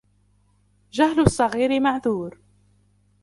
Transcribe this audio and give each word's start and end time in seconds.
جَهْلُ 0.91 1.19
الصَّغِيرِ 1.19 1.79
مَعْذُورٌ 1.79 2.37